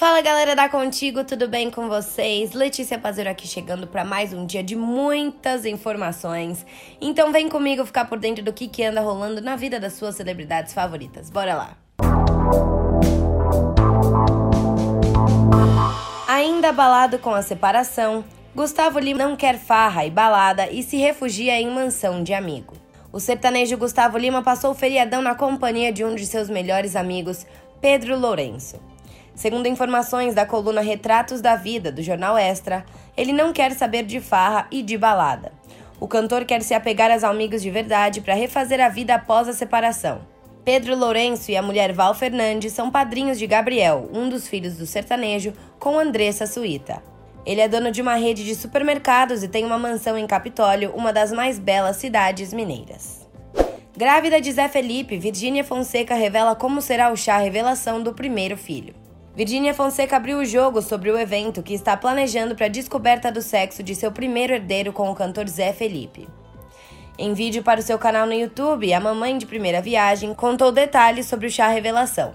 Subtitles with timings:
[0.00, 2.54] Fala galera da Contigo, tudo bem com vocês?
[2.54, 6.64] Letícia Pazeiro aqui chegando para mais um dia de muitas informações.
[7.02, 10.14] Então vem comigo ficar por dentro do que, que anda rolando na vida das suas
[10.14, 11.28] celebridades favoritas.
[11.28, 11.76] Bora lá!
[16.26, 18.24] Ainda abalado com a separação,
[18.56, 22.72] Gustavo Lima não quer farra e balada e se refugia em mansão de amigo.
[23.12, 27.46] O sertanejo Gustavo Lima passou o feriadão na companhia de um de seus melhores amigos,
[27.82, 28.80] Pedro Lourenço.
[29.34, 32.84] Segundo informações da coluna Retratos da Vida do jornal Extra,
[33.16, 35.52] ele não quer saber de farra e de balada.
[35.98, 39.52] O cantor quer se apegar aos amigos de verdade para refazer a vida após a
[39.52, 40.20] separação.
[40.64, 44.86] Pedro Lourenço e a mulher Val Fernandes são padrinhos de Gabriel, um dos filhos do
[44.86, 47.02] sertanejo, com Andressa Suíta.
[47.46, 51.12] Ele é dono de uma rede de supermercados e tem uma mansão em Capitólio, uma
[51.12, 53.26] das mais belas cidades mineiras.
[53.96, 58.94] Grávida de Zé Felipe, Virgínia Fonseca revela como será o chá revelação do primeiro filho.
[59.34, 63.40] Virginia Fonseca abriu o jogo sobre o evento que está planejando para a descoberta do
[63.40, 66.28] sexo de seu primeiro herdeiro com o cantor Zé Felipe.
[67.16, 71.26] Em vídeo para o seu canal no YouTube, a mamãe de primeira viagem contou detalhes
[71.26, 72.32] sobre o chá revelação.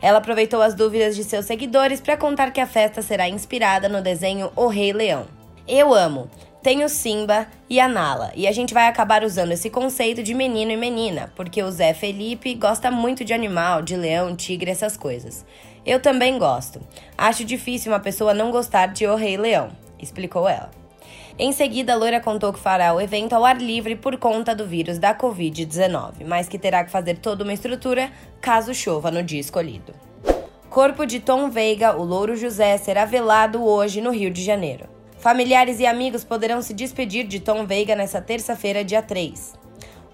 [0.00, 4.00] Ela aproveitou as dúvidas de seus seguidores para contar que a festa será inspirada no
[4.00, 5.26] desenho O Rei Leão.
[5.66, 6.30] Eu amo.
[6.68, 10.70] Tenho Simba e a Nala, e a gente vai acabar usando esse conceito de menino
[10.70, 15.46] e menina, porque o Zé Felipe gosta muito de animal, de leão, tigre, essas coisas.
[15.86, 16.78] Eu também gosto.
[17.16, 20.70] Acho difícil uma pessoa não gostar de O Rei Leão, explicou ela.
[21.38, 24.66] Em seguida, a loira contou que fará o evento ao ar livre por conta do
[24.66, 29.40] vírus da Covid-19, mas que terá que fazer toda uma estrutura caso chova no dia
[29.40, 29.94] escolhido.
[30.68, 34.97] Corpo de Tom Veiga, o Louro José, será velado hoje no Rio de Janeiro.
[35.20, 39.54] Familiares e amigos poderão se despedir de Tom Veiga nesta terça-feira, dia 3.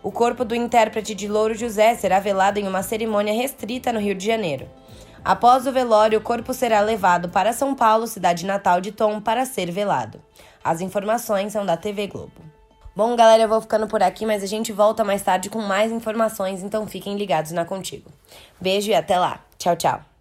[0.02, 4.14] O corpo do intérprete de Louro José será velado em uma cerimônia restrita no Rio
[4.14, 4.66] de Janeiro.
[5.22, 9.44] Após o velório, o corpo será levado para São Paulo, cidade natal de Tom, para
[9.44, 10.22] ser velado.
[10.62, 12.32] As informações são da TV Globo.
[12.96, 15.92] Bom, galera, eu vou ficando por aqui, mas a gente volta mais tarde com mais
[15.92, 18.10] informações, então fiquem ligados na Contigo.
[18.58, 19.40] Beijo e até lá.
[19.58, 20.13] Tchau, tchau.